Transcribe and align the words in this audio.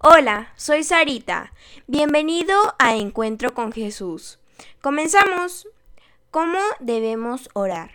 Hola, 0.00 0.52
soy 0.56 0.84
Sarita. 0.84 1.54
Bienvenido 1.86 2.54
a 2.78 2.94
Encuentro 2.96 3.54
con 3.54 3.72
Jesús. 3.72 4.38
Comenzamos. 4.82 5.66
¿Cómo 6.30 6.58
debemos 6.80 7.48
orar? 7.54 7.92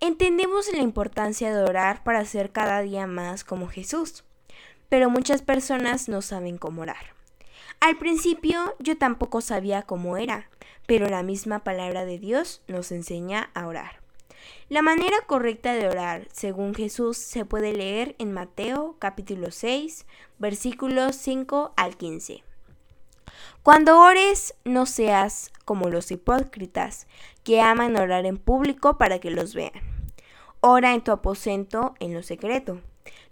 Entendemos 0.00 0.72
la 0.72 0.80
importancia 0.80 1.54
de 1.54 1.62
orar 1.62 2.02
para 2.04 2.24
ser 2.24 2.52
cada 2.52 2.80
día 2.80 3.06
más 3.06 3.44
como 3.44 3.68
Jesús, 3.68 4.24
pero 4.88 5.10
muchas 5.10 5.42
personas 5.42 6.08
no 6.08 6.22
saben 6.22 6.56
cómo 6.56 6.82
orar. 6.82 7.14
Al 7.80 7.98
principio 7.98 8.74
yo 8.78 8.96
tampoco 8.96 9.42
sabía 9.42 9.82
cómo 9.82 10.16
era, 10.16 10.48
pero 10.86 11.10
la 11.10 11.22
misma 11.22 11.58
palabra 11.58 12.06
de 12.06 12.18
Dios 12.18 12.62
nos 12.66 12.90
enseña 12.92 13.50
a 13.52 13.66
orar. 13.66 14.05
La 14.68 14.82
manera 14.82 15.16
correcta 15.26 15.74
de 15.74 15.88
orar, 15.88 16.26
según 16.32 16.74
Jesús, 16.74 17.16
se 17.16 17.44
puede 17.44 17.72
leer 17.72 18.16
en 18.18 18.32
Mateo 18.32 18.96
capítulo 18.98 19.50
6, 19.50 20.06
versículos 20.38 21.16
5 21.16 21.72
al 21.76 21.96
15. 21.96 22.42
Cuando 23.62 24.00
ores, 24.00 24.54
no 24.64 24.86
seas 24.86 25.50
como 25.64 25.88
los 25.88 26.10
hipócritas, 26.10 27.06
que 27.44 27.60
aman 27.60 27.96
orar 27.96 28.26
en 28.26 28.38
público 28.38 28.98
para 28.98 29.18
que 29.18 29.30
los 29.30 29.54
vean. 29.54 29.72
Ora 30.60 30.94
en 30.94 31.02
tu 31.02 31.12
aposento 31.12 31.94
en 32.00 32.14
lo 32.14 32.22
secreto. 32.22 32.80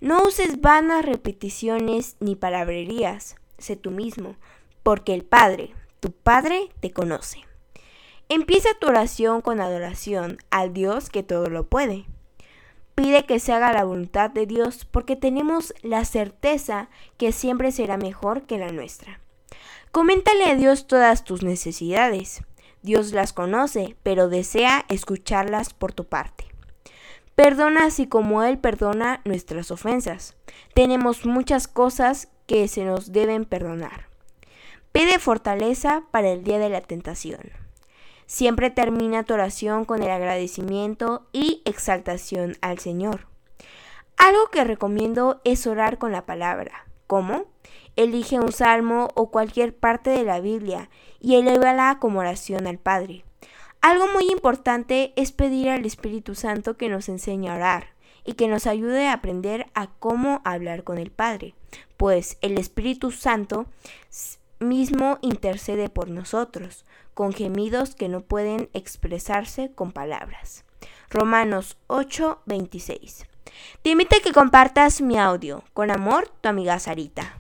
No 0.01 0.23
uses 0.23 0.61
vanas 0.61 1.05
repeticiones 1.05 2.17
ni 2.21 2.37
palabrerías. 2.37 3.37
Sé 3.59 3.77
tú 3.77 3.91
mismo, 3.91 4.37
porque 4.83 5.15
el 5.15 5.25
Padre, 5.25 5.75
tu 6.01 6.13
Padre, 6.13 6.69
te 6.81 6.93
conoce. 6.93 7.41
Empieza 8.29 8.71
tu 8.81 8.89
oración 8.89 9.43
con 9.43 9.61
adoración 9.61 10.39
al 10.51 10.73
Dios 10.73 11.11
que 11.11 11.23
todo 11.23 11.51
lo 11.51 11.69
puede. 11.69 12.07
Pide 12.95 13.27
que 13.27 13.39
se 13.39 13.53
haga 13.53 13.73
la 13.73 13.85
voluntad 13.85 14.31
de 14.31 14.47
Dios 14.47 14.85
porque 14.85 15.15
tenemos 15.15 15.75
la 15.83 16.05
certeza 16.05 16.89
que 17.19 17.33
siempre 17.33 17.71
será 17.71 17.97
mejor 17.97 18.43
que 18.43 18.57
la 18.57 18.71
nuestra. 18.71 19.21
Coméntale 19.91 20.45
a 20.47 20.55
Dios 20.55 20.87
todas 20.87 21.25
tus 21.25 21.43
necesidades. 21.43 22.43
Dios 22.83 23.13
las 23.13 23.33
conoce, 23.33 23.97
pero 24.03 24.29
desea 24.29 24.85
escucharlas 24.89 25.75
por 25.75 25.93
tu 25.93 26.05
parte. 26.05 26.47
Perdona 27.35 27.87
así 27.87 28.07
como 28.07 28.43
Él 28.43 28.59
perdona 28.59 29.21
nuestras 29.25 29.71
ofensas. 29.71 30.37
Tenemos 30.73 31.27
muchas 31.27 31.69
cosas 31.69 32.29
que 32.47 32.69
se 32.69 32.85
nos 32.85 33.13
deben 33.13 33.45
perdonar. 33.45 34.09
Pide 34.93 35.19
fortaleza 35.19 36.05
para 36.11 36.31
el 36.31 36.45
día 36.45 36.59
de 36.59 36.69
la 36.69 36.81
tentación. 36.81 37.64
Siempre 38.27 38.71
termina 38.71 39.25
tu 39.25 39.35
oración 39.35 39.85
con 39.85 40.03
el 40.03 40.11
agradecimiento 40.11 41.27
y 41.33 41.63
exaltación 41.65 42.57
al 42.61 42.79
Señor. 42.79 43.27
Algo 44.17 44.49
que 44.51 44.65
recomiendo 44.65 45.41
es 45.45 45.67
orar 45.67 45.99
con 45.99 46.13
la 46.13 46.25
palabra. 46.25 46.87
¿Cómo? 47.07 47.45
Elige 47.97 48.41
un 48.41 48.53
salmo 48.53 49.09
o 49.15 49.31
cualquier 49.31 49.77
parte 49.77 50.11
de 50.11 50.25
la 50.25 50.41
Biblia 50.41 50.89
y 51.21 51.37
elévala 51.37 51.99
como 52.01 52.21
oración 52.21 52.67
al 52.67 52.79
Padre. 52.79 53.25
Algo 53.81 54.07
muy 54.09 54.31
importante 54.31 55.13
es 55.17 55.33
pedir 55.33 55.69
al 55.69 55.85
Espíritu 55.85 56.35
Santo 56.35 56.77
que 56.77 56.89
nos 56.89 57.09
enseñe 57.09 57.49
a 57.49 57.57
orar 57.57 57.89
y 58.25 58.33
que 58.33 58.49
nos 58.49 58.67
ayude 58.67 59.09
a 59.09 59.13
aprender 59.13 59.67
a 59.75 59.89
cómo 59.99 60.41
hablar 60.45 60.85
con 60.85 60.97
el 60.97 61.11
Padre, 61.11 61.55
pues 61.99 62.39
el 62.41 62.57
Espíritu 62.57 63.11
Santo 63.11 63.67
mismo 64.65 65.19
intercede 65.23 65.89
por 65.89 66.11
nosotros, 66.11 66.85
con 67.15 67.33
gemidos 67.33 67.95
que 67.95 68.09
no 68.09 68.23
pueden 68.23 68.69
expresarse 68.73 69.73
con 69.75 69.93
palabras. 69.93 70.65
Romanos 71.11 71.77
8:26. 71.87 73.27
Te 73.83 73.91
invito 73.91 74.17
a 74.17 74.21
que 74.21 74.33
compartas 74.33 75.01
mi 75.01 75.19
audio. 75.19 75.63
Con 75.73 75.91
amor, 75.91 76.29
tu 76.41 76.49
amiga 76.49 76.79
Sarita. 76.79 77.39